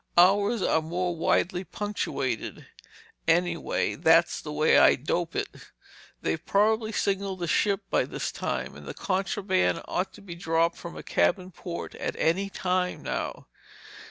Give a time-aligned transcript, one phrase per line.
[0.17, 2.65] Ours are more widely punctuated.
[3.27, 5.47] Anyhow, that's the way I dope it.
[6.23, 10.77] They've probably signaled the ship by this time, and the contraband ought to be dropped
[10.77, 13.45] from a cabin port at any time now."